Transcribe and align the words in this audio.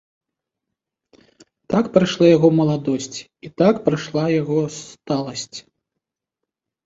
Так 1.73 1.85
прайшла 1.97 2.25
яго 2.37 2.49
маладосць, 2.59 3.17
і 3.47 3.51
так 3.63 3.75
плыла 3.89 4.23
яго 4.41 4.57
сталасць. 4.79 5.57